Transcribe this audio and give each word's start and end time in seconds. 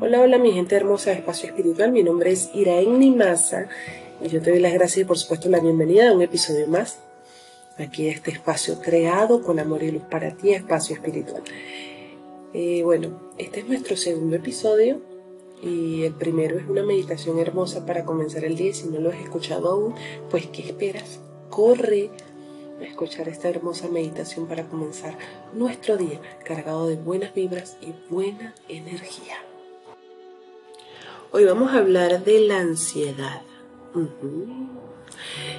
Hola, 0.00 0.20
hola 0.20 0.38
mi 0.38 0.52
gente 0.52 0.74
hermosa 0.74 1.10
de 1.10 1.16
Espacio 1.16 1.48
Espiritual, 1.48 1.92
mi 1.92 2.02
nombre 2.02 2.32
es 2.32 2.50
Iraen 2.54 3.16
Maza 3.16 3.68
y 4.22 4.28
yo 4.28 4.40
te 4.40 4.50
doy 4.50 4.60
las 4.60 4.72
gracias 4.72 4.98
y 4.98 5.04
por 5.04 5.18
supuesto 5.18 5.48
la 5.48 5.60
bienvenida 5.60 6.08
a 6.08 6.12
un 6.14 6.22
episodio 6.22 6.66
más 6.66 6.98
aquí 7.78 8.08
este 8.08 8.30
espacio 8.30 8.80
creado 8.80 9.42
con 9.42 9.58
amor 9.58 9.82
y 9.82 9.90
luz 9.90 10.02
para 10.10 10.34
ti, 10.34 10.52
Espacio 10.52 10.96
Espiritual. 10.96 11.42
Eh, 12.54 12.82
bueno, 12.84 13.20
este 13.38 13.60
es 13.60 13.68
nuestro 13.68 13.96
segundo 13.96 14.36
episodio 14.36 15.00
y 15.62 16.04
el 16.04 16.14
primero 16.14 16.58
es 16.58 16.66
una 16.66 16.82
meditación 16.82 17.38
hermosa 17.38 17.84
para 17.84 18.04
comenzar 18.04 18.44
el 18.44 18.56
día. 18.56 18.72
Si 18.72 18.88
no 18.88 18.98
lo 18.98 19.10
has 19.10 19.20
escuchado 19.20 19.70
aún, 19.70 19.94
pues 20.30 20.46
¿qué 20.46 20.62
esperas? 20.62 21.20
Corre 21.50 22.10
a 22.80 22.84
escuchar 22.84 23.28
esta 23.28 23.48
hermosa 23.48 23.88
meditación 23.88 24.46
para 24.46 24.64
comenzar 24.64 25.16
nuestro 25.52 25.96
día 25.96 26.20
cargado 26.44 26.88
de 26.88 26.96
buenas 26.96 27.34
vibras 27.34 27.76
y 27.80 27.92
buena 28.12 28.54
energía. 28.68 29.51
Hoy 31.34 31.46
vamos 31.46 31.72
a 31.72 31.78
hablar 31.78 32.24
de 32.24 32.40
la 32.40 32.58
ansiedad. 32.58 33.40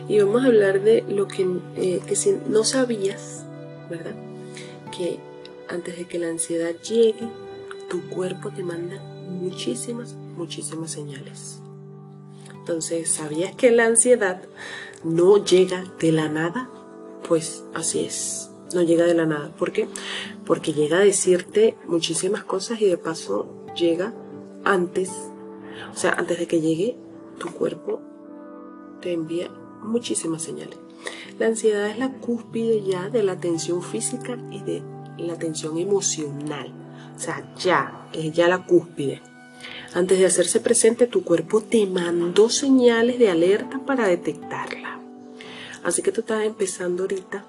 Y 0.07 0.19
vamos 0.19 0.43
a 0.43 0.45
hablar 0.45 0.83
de 0.83 1.03
lo 1.09 1.27
que, 1.27 1.47
eh, 1.75 1.99
que 2.05 2.15
si 2.15 2.37
no 2.47 2.63
sabías, 2.63 3.43
¿verdad? 3.89 4.13
Que 4.95 5.17
antes 5.67 5.97
de 5.97 6.05
que 6.05 6.19
la 6.19 6.27
ansiedad 6.27 6.75
llegue, 6.87 7.27
tu 7.89 8.07
cuerpo 8.09 8.51
te 8.51 8.61
manda 8.61 9.01
muchísimas, 9.01 10.13
muchísimas 10.13 10.91
señales. 10.91 11.57
Entonces, 12.53 13.09
¿sabías 13.09 13.55
que 13.55 13.71
la 13.71 13.87
ansiedad 13.87 14.43
no 15.03 15.43
llega 15.43 15.91
de 15.99 16.11
la 16.11 16.29
nada? 16.29 16.69
Pues 17.27 17.63
así 17.73 18.05
es, 18.05 18.51
no 18.75 18.83
llega 18.83 19.05
de 19.05 19.15
la 19.15 19.25
nada. 19.25 19.49
¿Por 19.57 19.71
qué? 19.71 19.87
Porque 20.45 20.71
llega 20.71 20.97
a 20.99 21.03
decirte 21.03 21.75
muchísimas 21.87 22.43
cosas 22.43 22.79
y 22.79 22.85
de 22.85 22.99
paso 22.99 23.47
llega 23.75 24.13
antes 24.63 25.09
o 25.91 25.95
sea, 25.95 26.11
antes 26.11 26.39
de 26.39 26.47
que 26.47 26.61
llegue, 26.61 26.97
tu 27.39 27.49
cuerpo 27.49 28.01
te 29.01 29.13
envía 29.13 29.49
muchísimas 29.81 30.41
señales. 30.41 30.77
La 31.39 31.47
ansiedad 31.47 31.89
es 31.89 31.97
la 31.97 32.11
cúspide 32.13 32.83
ya 32.83 33.09
de 33.09 33.23
la 33.23 33.39
tensión 33.39 33.81
física 33.81 34.37
y 34.51 34.61
de 34.61 34.81
la 35.17 35.37
tensión 35.37 35.77
emocional. 35.77 36.73
O 37.15 37.19
sea, 37.19 37.53
ya, 37.57 38.07
es 38.13 38.31
ya 38.33 38.47
la 38.47 38.65
cúspide. 38.65 39.21
Antes 39.93 40.19
de 40.19 40.25
hacerse 40.25 40.59
presente, 40.59 41.07
tu 41.07 41.23
cuerpo 41.23 41.61
te 41.61 41.85
mandó 41.85 42.49
señales 42.49 43.19
de 43.19 43.29
alerta 43.29 43.79
para 43.85 44.07
detectarla. 44.07 44.99
Así 45.83 46.01
que 46.01 46.11
tú 46.11 46.21
estás 46.21 46.43
empezando 46.45 47.03
ahorita 47.03 47.45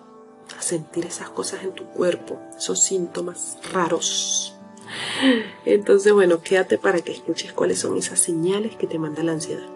a 0.58 0.62
sentir 0.62 1.06
esas 1.06 1.30
cosas 1.30 1.62
en 1.62 1.72
tu 1.72 1.84
cuerpo, 1.84 2.38
esos 2.56 2.82
síntomas 2.82 3.58
raros 3.72 4.53
entonces, 5.64 6.12
bueno, 6.12 6.42
quédate 6.42 6.78
para 6.78 7.00
que 7.00 7.12
escuches 7.12 7.52
cuáles 7.52 7.78
son 7.78 7.96
esas 7.96 8.20
señales 8.20 8.76
que 8.76 8.86
te 8.86 8.98
manda 8.98 9.22
la 9.22 9.32
ansiedad. 9.32 9.66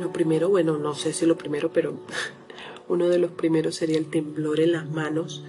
Lo 0.00 0.12
primero, 0.12 0.48
bueno, 0.48 0.78
no 0.78 0.94
sé 0.94 1.12
si 1.12 1.26
lo 1.26 1.36
primero, 1.36 1.70
pero 1.72 1.94
uno 2.88 3.08
de 3.08 3.18
los 3.18 3.30
primeros 3.30 3.74
sería 3.74 3.98
el 3.98 4.06
temblor 4.06 4.60
en 4.60 4.72
las 4.72 4.90
manos. 4.90 5.44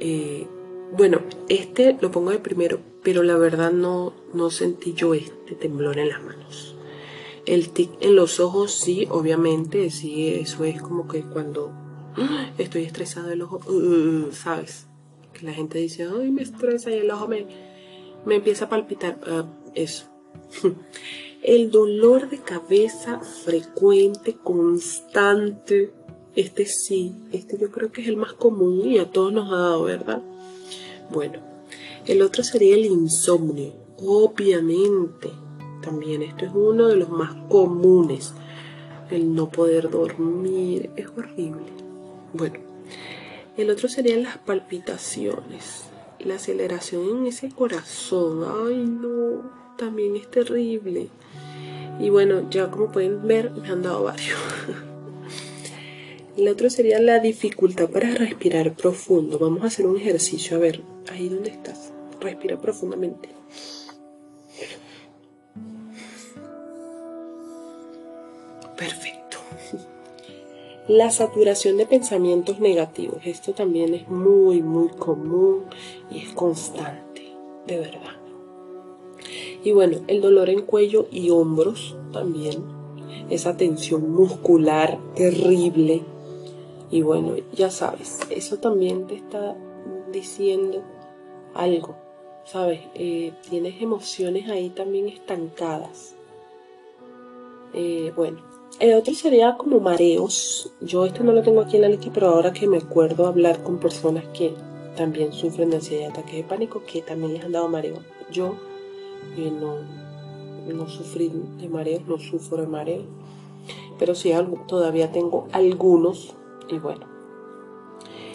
Eh, 0.00 0.46
bueno, 0.96 1.20
este 1.48 1.96
lo 2.00 2.10
pongo 2.10 2.30
de 2.30 2.38
primero, 2.38 2.80
pero 3.02 3.22
la 3.22 3.36
verdad 3.36 3.72
no, 3.72 4.12
no 4.32 4.50
sentí 4.50 4.94
yo 4.94 5.14
este 5.14 5.54
temblor 5.54 5.98
en 5.98 6.08
las 6.08 6.22
manos. 6.22 6.76
El 7.44 7.70
tic 7.70 7.90
en 8.00 8.16
los 8.16 8.40
ojos, 8.40 8.72
sí, 8.72 9.06
obviamente, 9.10 9.90
sí, 9.90 10.28
eso 10.34 10.64
es 10.64 10.80
como 10.82 11.06
que 11.06 11.22
cuando 11.22 11.72
estoy 12.58 12.84
estresado 12.84 13.30
el 13.30 13.42
ojo, 13.42 13.60
uh, 13.70 14.32
¿sabes? 14.32 14.86
La 15.44 15.52
gente 15.52 15.78
dice, 15.78 16.04
ay, 16.04 16.30
me 16.30 16.42
estresa 16.42 16.90
y 16.90 16.94
el 16.94 17.10
ojo 17.10 17.28
me, 17.28 17.46
me 18.24 18.36
empieza 18.36 18.66
a 18.66 18.68
palpitar. 18.68 19.18
Ah, 19.26 19.46
eso. 19.74 20.06
el 21.42 21.70
dolor 21.70 22.28
de 22.28 22.38
cabeza 22.38 23.20
frecuente, 23.20 24.34
constante. 24.34 25.92
Este 26.34 26.66
sí, 26.66 27.14
este 27.32 27.56
yo 27.58 27.70
creo 27.70 27.92
que 27.92 28.02
es 28.02 28.08
el 28.08 28.16
más 28.16 28.34
común 28.34 28.86
y 28.86 28.98
a 28.98 29.10
todos 29.10 29.32
nos 29.32 29.50
ha 29.52 29.56
dado, 29.56 29.84
¿verdad? 29.84 30.22
Bueno, 31.10 31.40
el 32.06 32.20
otro 32.22 32.44
sería 32.44 32.74
el 32.74 32.84
insomnio. 32.84 33.72
Obviamente, 33.98 35.30
también 35.82 36.22
esto 36.22 36.44
es 36.44 36.50
uno 36.54 36.88
de 36.88 36.96
los 36.96 37.08
más 37.08 37.34
comunes. 37.48 38.34
El 39.10 39.34
no 39.34 39.48
poder 39.48 39.88
dormir 39.88 40.90
es 40.96 41.06
horrible. 41.16 41.72
Bueno, 42.32 42.58
el 43.56 43.70
otro 43.70 43.88
serían 43.88 44.22
las 44.22 44.38
palpitaciones, 44.38 45.84
la 46.20 46.34
aceleración 46.34 47.08
en 47.08 47.26
ese 47.26 47.50
corazón. 47.50 48.44
Ay, 48.66 48.84
no, 48.84 49.50
también 49.76 50.16
es 50.16 50.30
terrible. 50.30 51.08
Y 51.98 52.10
bueno, 52.10 52.48
ya 52.50 52.70
como 52.70 52.92
pueden 52.92 53.26
ver, 53.26 53.50
me 53.52 53.68
han 53.68 53.82
dado 53.82 54.04
varios. 54.04 54.38
El 56.36 56.48
otro 56.48 56.68
sería 56.68 57.00
la 57.00 57.18
dificultad 57.18 57.88
para 57.88 58.10
respirar 58.10 58.74
profundo. 58.74 59.38
Vamos 59.38 59.62
a 59.62 59.68
hacer 59.68 59.86
un 59.86 59.96
ejercicio. 59.96 60.58
A 60.58 60.60
ver, 60.60 60.82
ahí 61.10 61.30
donde 61.30 61.48
estás. 61.48 61.94
Respira 62.20 62.60
profundamente. 62.60 63.30
Perfecto. 68.76 69.25
La 70.88 71.10
saturación 71.10 71.78
de 71.78 71.86
pensamientos 71.86 72.60
negativos. 72.60 73.18
Esto 73.24 73.52
también 73.52 73.92
es 73.92 74.08
muy, 74.08 74.62
muy 74.62 74.88
común 74.90 75.64
y 76.12 76.18
es 76.18 76.28
constante, 76.28 77.22
de 77.66 77.78
verdad. 77.78 78.16
Y 79.64 79.72
bueno, 79.72 79.98
el 80.06 80.20
dolor 80.20 80.48
en 80.48 80.62
cuello 80.62 81.08
y 81.10 81.30
hombros 81.30 81.96
también. 82.12 82.62
Esa 83.30 83.56
tensión 83.56 84.12
muscular 84.12 85.00
terrible. 85.16 86.02
Y 86.88 87.02
bueno, 87.02 87.34
ya 87.52 87.70
sabes, 87.70 88.20
eso 88.30 88.58
también 88.58 89.08
te 89.08 89.16
está 89.16 89.56
diciendo 90.12 90.84
algo. 91.52 91.96
¿Sabes? 92.44 92.78
Eh, 92.94 93.32
tienes 93.50 93.82
emociones 93.82 94.48
ahí 94.48 94.70
también 94.70 95.08
estancadas. 95.08 96.14
Eh, 97.74 98.12
bueno, 98.14 98.38
el 98.80 98.94
otro 98.94 99.14
sería 99.14 99.56
como 99.56 99.80
mareos. 99.80 100.72
Yo 100.80 101.06
esto 101.06 101.24
no 101.24 101.32
lo 101.32 101.42
tengo 101.42 101.60
aquí 101.60 101.76
en 101.76 101.82
la 101.82 101.88
lista, 101.88 102.10
pero 102.12 102.28
ahora 102.28 102.52
que 102.52 102.66
me 102.66 102.78
acuerdo 102.78 103.26
hablar 103.26 103.62
con 103.62 103.78
personas 103.78 104.24
que 104.34 104.54
también 104.96 105.32
sufren 105.32 105.70
de 105.70 105.76
ansiedad 105.76 106.02
y 106.02 106.10
ataques 106.10 106.34
de 106.36 106.44
pánico, 106.44 106.82
que 106.84 107.02
también 107.02 107.34
les 107.34 107.44
han 107.44 107.52
dado 107.52 107.68
mareo. 107.68 107.98
Yo 108.30 108.54
eh, 109.36 109.50
no, 109.50 109.76
no 110.72 110.88
sufrí 110.88 111.32
de 111.58 111.68
mareos, 111.68 112.06
no 112.06 112.18
sufro 112.18 112.58
de 112.58 112.66
mareo, 112.66 113.02
pero 113.98 114.14
sí 114.14 114.32
todavía 114.66 115.12
tengo 115.12 115.48
algunos 115.52 116.34
y 116.68 116.78
bueno. 116.78 117.06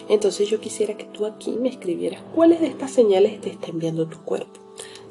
Entonces 0.08 0.48
yo 0.48 0.60
quisiera 0.60 0.96
que 0.96 1.04
tú 1.04 1.26
aquí 1.26 1.52
me 1.52 1.68
escribieras 1.68 2.22
cuáles 2.34 2.60
de 2.60 2.66
estas 2.66 2.90
señales 2.90 3.40
te 3.40 3.50
está 3.50 3.68
enviando 3.68 4.08
tu 4.08 4.18
cuerpo 4.18 4.61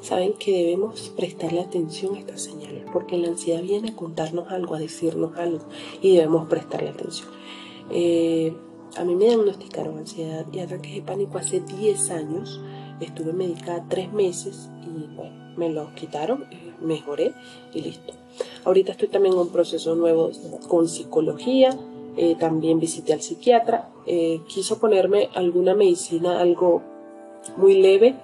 saben 0.02 0.34
que 0.34 0.52
debemos 0.52 1.12
prestarle 1.16 1.60
atención 1.60 2.16
a 2.16 2.18
estas 2.18 2.42
señales, 2.42 2.84
porque 2.92 3.16
la 3.16 3.28
ansiedad 3.28 3.62
viene 3.62 3.90
a 3.90 3.96
contarnos 3.96 4.50
algo, 4.50 4.74
a 4.74 4.78
decirnos 4.78 5.36
algo, 5.38 5.64
y 6.02 6.16
debemos 6.16 6.48
prestarle 6.48 6.90
atención. 6.90 7.28
Eh, 7.90 8.52
a 8.96 9.04
mí 9.04 9.14
me 9.14 9.26
diagnosticaron 9.26 9.96
ansiedad 9.96 10.44
y 10.52 10.58
ataques 10.58 10.94
de 10.94 11.02
pánico 11.02 11.38
hace 11.38 11.60
10 11.60 12.10
años. 12.10 12.60
Estuve 13.00 13.32
medicada 13.32 13.86
3 13.88 14.12
meses 14.12 14.68
y 14.82 15.14
bueno, 15.14 15.54
me 15.56 15.70
lo 15.70 15.94
quitaron, 15.94 16.44
eh, 16.50 16.74
mejoré 16.80 17.32
y 17.72 17.80
listo. 17.80 18.12
Ahorita 18.64 18.92
estoy 18.92 19.08
también 19.08 19.34
en 19.34 19.40
un 19.40 19.48
proceso 19.48 19.94
nuevo 19.94 20.30
con 20.68 20.88
psicología. 20.88 21.76
Eh, 22.16 22.36
también 22.38 22.78
visité 22.78 23.14
al 23.14 23.22
psiquiatra. 23.22 23.88
quiso 24.48 24.78
ponerme 24.78 25.30
alguna 25.34 25.74
medicina, 25.74 26.40
algo 26.40 26.82
muy 27.56 27.80
leve, 27.80 28.14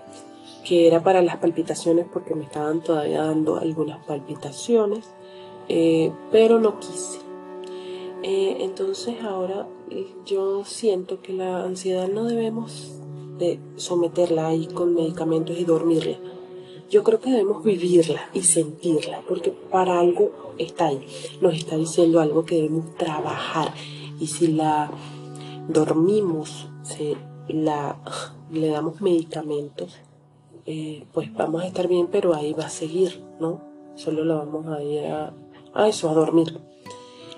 que 0.64 0.86
era 0.86 1.02
para 1.02 1.22
las 1.22 1.36
palpitaciones 1.36 2.06
porque 2.12 2.34
me 2.34 2.44
estaban 2.44 2.82
todavía 2.82 3.22
dando 3.22 3.56
algunas 3.56 4.04
palpitaciones, 4.04 5.10
eh, 5.68 6.12
pero 6.30 6.58
no 6.60 6.78
quise. 6.78 7.18
Eh, 8.22 8.58
entonces 8.60 9.22
ahora 9.22 9.68
eh, 9.90 10.12
yo 10.26 10.64
siento 10.64 11.22
que 11.22 11.32
la 11.32 11.62
ansiedad 11.62 12.08
no 12.08 12.24
debemos 12.24 12.94
de 13.38 13.60
someterla 13.76 14.48
ahí 14.48 14.66
con 14.66 14.94
medicamentos 14.94 15.56
y 15.58 15.64
dormirla. 15.64 16.18
Yo 16.90 17.04
creo 17.04 17.20
que 17.20 17.30
debemos 17.30 17.62
vivirla 17.62 18.30
y 18.32 18.42
sentirla, 18.42 19.22
porque 19.28 19.50
para 19.50 20.00
algo 20.00 20.54
está 20.58 20.86
ahí. 20.86 21.06
Nos 21.40 21.54
está 21.54 21.76
diciendo 21.76 22.20
algo 22.20 22.44
que 22.44 22.56
debemos 22.56 22.94
trabajar. 22.96 23.72
Y 24.18 24.26
si 24.26 24.48
la 24.48 24.90
dormimos, 25.68 26.66
si 26.82 27.14
la, 27.48 27.98
le 28.50 28.68
damos 28.68 29.00
medicamentos, 29.02 29.98
eh, 30.70 31.06
pues 31.14 31.32
vamos 31.32 31.62
a 31.62 31.66
estar 31.66 31.88
bien, 31.88 32.08
pero 32.12 32.34
ahí 32.34 32.52
va 32.52 32.66
a 32.66 32.68
seguir, 32.68 33.24
¿no? 33.40 33.62
Solo 33.94 34.22
la 34.22 34.34
vamos 34.34 34.66
a 34.66 34.82
ir 34.82 35.06
a, 35.06 35.32
eso, 35.88 36.10
a 36.10 36.12
dormir. 36.12 36.60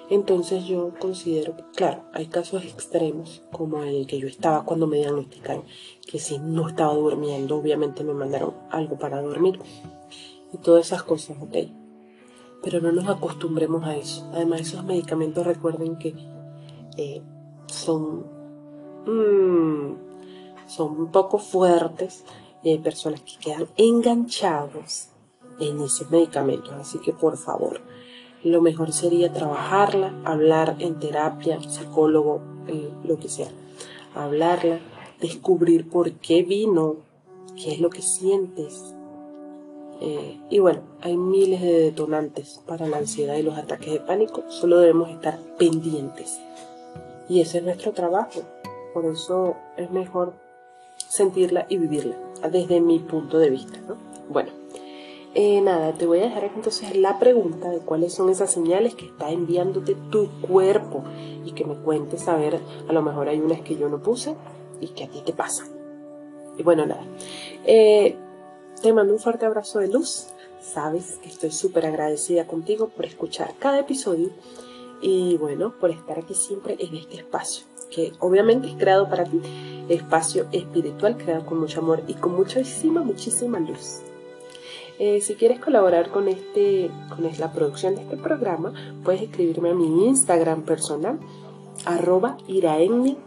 Entonces 0.08 0.64
yo 0.64 0.90
considero, 0.98 1.54
claro, 1.76 2.02
hay 2.12 2.26
casos 2.26 2.64
extremos 2.64 3.44
como 3.52 3.84
el 3.84 4.08
que 4.08 4.18
yo 4.18 4.26
estaba 4.26 4.64
cuando 4.64 4.88
me 4.88 4.96
diagnosticaron, 4.96 5.62
que 6.10 6.18
si 6.18 6.40
no 6.40 6.66
estaba 6.66 6.92
durmiendo, 6.92 7.56
obviamente 7.56 8.02
me 8.02 8.14
mandaron 8.14 8.54
algo 8.68 8.98
para 8.98 9.22
dormir 9.22 9.60
y 10.52 10.56
todas 10.56 10.86
esas 10.86 11.04
cosas, 11.04 11.36
ok. 11.40 11.56
Pero 12.64 12.80
no 12.80 12.90
nos 12.90 13.08
acostumbremos 13.08 13.84
a 13.84 13.96
eso. 13.96 14.28
Además, 14.34 14.62
esos 14.62 14.84
medicamentos 14.84 15.46
recuerden 15.46 15.98
que 15.98 16.16
eh, 16.96 17.22
son, 17.66 18.26
mm, 19.06 19.94
son 20.66 21.00
un 21.02 21.12
poco 21.12 21.38
fuertes 21.38 22.24
hay 22.68 22.78
personas 22.78 23.22
que 23.22 23.38
quedan 23.40 23.68
enganchados 23.76 25.08
en 25.58 25.80
esos 25.80 26.10
medicamentos. 26.10 26.72
Así 26.72 26.98
que 26.98 27.12
por 27.12 27.36
favor, 27.36 27.80
lo 28.44 28.60
mejor 28.60 28.92
sería 28.92 29.32
trabajarla, 29.32 30.14
hablar 30.24 30.76
en 30.78 30.98
terapia, 30.98 31.60
psicólogo, 31.60 32.40
eh, 32.68 32.90
lo 33.04 33.18
que 33.18 33.28
sea. 33.28 33.48
Hablarla, 34.14 34.80
descubrir 35.20 35.88
por 35.88 36.12
qué 36.12 36.42
vino, 36.42 36.96
qué 37.56 37.72
es 37.72 37.80
lo 37.80 37.90
que 37.90 38.02
sientes. 38.02 38.94
Eh, 40.00 40.40
y 40.48 40.58
bueno, 40.60 40.80
hay 41.02 41.16
miles 41.16 41.60
de 41.60 41.72
detonantes 41.72 42.60
para 42.66 42.86
la 42.86 42.96
ansiedad 42.96 43.36
y 43.36 43.42
los 43.42 43.58
ataques 43.58 43.92
de 43.92 44.00
pánico, 44.00 44.44
solo 44.48 44.78
debemos 44.78 45.10
estar 45.10 45.38
pendientes. 45.58 46.40
Y 47.28 47.40
ese 47.40 47.58
es 47.58 47.64
nuestro 47.64 47.92
trabajo, 47.92 48.40
por 48.94 49.04
eso 49.04 49.56
es 49.76 49.90
mejor 49.90 50.32
sentirla 50.96 51.66
y 51.68 51.76
vivirla, 51.76 52.16
desde 52.48 52.80
mi 52.80 52.98
punto 52.98 53.38
de 53.38 53.50
vista. 53.50 53.78
Bueno, 54.28 54.50
eh, 55.34 55.60
nada, 55.60 55.92
te 55.92 56.06
voy 56.06 56.20
a 56.20 56.24
dejar 56.24 56.44
entonces 56.44 56.96
la 56.96 57.18
pregunta 57.18 57.70
de 57.70 57.78
cuáles 57.78 58.14
son 58.14 58.30
esas 58.30 58.50
señales 58.52 58.94
que 58.94 59.06
está 59.06 59.30
enviándote 59.30 59.96
tu 60.10 60.28
cuerpo 60.40 61.04
y 61.44 61.52
que 61.52 61.64
me 61.64 61.76
cuentes 61.76 62.26
a 62.28 62.36
ver, 62.36 62.58
a 62.88 62.92
lo 62.92 63.02
mejor 63.02 63.28
hay 63.28 63.38
unas 63.38 63.60
que 63.60 63.76
yo 63.76 63.88
no 63.88 64.02
puse 64.02 64.34
y 64.80 64.88
que 64.88 65.04
a 65.04 65.08
ti 65.08 65.22
te 65.24 65.32
pasa. 65.32 65.64
Y 66.58 66.62
bueno, 66.62 66.84
nada, 66.84 67.04
eh, 67.64 68.16
te 68.82 68.92
mando 68.92 69.12
un 69.12 69.20
fuerte 69.20 69.46
abrazo 69.46 69.78
de 69.78 69.88
luz. 69.88 70.28
Sabes 70.60 71.18
que 71.22 71.28
estoy 71.28 71.52
súper 71.52 71.86
agradecida 71.86 72.46
contigo 72.46 72.88
por 72.88 73.06
escuchar 73.06 73.54
cada 73.58 73.78
episodio 73.78 74.30
y 75.00 75.38
bueno, 75.38 75.74
por 75.80 75.90
estar 75.90 76.18
aquí 76.18 76.34
siempre 76.34 76.76
en 76.78 76.94
este 76.96 77.16
espacio 77.16 77.64
que 77.90 78.12
obviamente 78.20 78.68
es 78.68 78.74
creado 78.74 79.08
para 79.08 79.24
ti, 79.24 79.40
espacio 79.94 80.46
espiritual 80.52 81.16
creado 81.16 81.46
con 81.46 81.60
mucho 81.60 81.80
amor 81.80 82.02
y 82.06 82.14
con 82.14 82.34
muchísima, 82.34 83.02
muchísima 83.02 83.58
luz. 83.58 84.00
Eh, 84.98 85.22
si 85.22 85.34
quieres 85.34 85.60
colaborar 85.60 86.10
con, 86.10 86.28
este, 86.28 86.90
con 87.08 87.28
la 87.38 87.52
producción 87.52 87.94
de 87.94 88.02
este 88.02 88.18
programa, 88.18 88.74
puedes 89.02 89.22
escribirme 89.22 89.70
a 89.70 89.74
mi 89.74 90.06
Instagram 90.06 90.62
personal, 90.62 91.18
arroba 91.86 92.36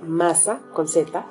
masa 0.04 0.62
con 0.74 0.88
Z. 0.88 1.26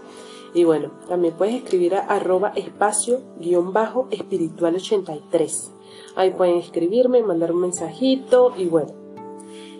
Y 0.54 0.64
bueno, 0.64 0.90
también 1.08 1.34
puedes 1.34 1.54
escribir 1.54 1.94
a 1.94 2.00
arroba 2.00 2.52
espacio 2.56 3.20
guion 3.38 3.72
bajo 3.72 4.08
espiritual 4.10 4.74
83. 4.74 5.72
Ahí 6.16 6.32
pueden 6.32 6.56
escribirme, 6.56 7.22
mandar 7.22 7.52
un 7.52 7.60
mensajito 7.60 8.52
y 8.56 8.66
bueno, 8.66 8.92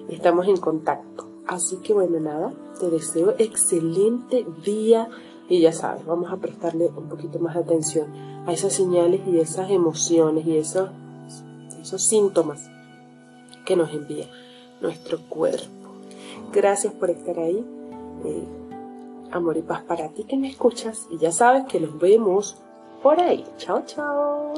estamos 0.09 0.47
en 0.47 0.57
contacto. 0.59 1.29
Así 1.47 1.79
que 1.79 1.93
bueno, 1.93 2.21
nada, 2.21 2.53
te 2.79 2.89
deseo 2.89 3.35
excelente 3.39 4.47
día 4.65 5.09
y 5.53 5.61
ya 5.61 5.71
sabes, 5.71 6.07
vamos 6.07 6.33
a 6.33 6.39
prestarle 6.39 6.87
un 6.97 7.11
poquito 7.11 7.39
más 7.39 7.55
de 7.55 7.61
atención 7.61 8.07
a 8.47 8.55
esas 8.55 8.73
señales 8.73 9.21
y 9.27 9.39
esas 9.39 9.71
emociones 9.71 10.47
y 10.47 10.57
esos, 10.57 10.89
esos 11.79 12.03
síntomas 12.03 12.71
que 13.67 13.77
nos 13.77 13.93
envía 13.93 14.25
nuestro 14.81 15.21
cuerpo. 15.29 15.91
Gracias 16.55 16.95
por 16.95 17.11
estar 17.11 17.39
ahí. 17.39 17.63
Eh, 18.25 18.45
amor 19.31 19.59
y 19.59 19.63
paz 19.63 19.83
para 19.83 20.09
ti 20.09 20.25
que 20.25 20.39
me 20.39 20.49
escuchas 20.49 21.07
y 21.11 21.19
ya 21.19 21.33
sabes 21.33 21.67
que 21.67 21.81
nos 21.81 21.99
vemos 21.99 22.57
por 23.03 23.21
ahí. 23.21 23.45
Chao, 23.59 23.83
chao. 23.85 24.55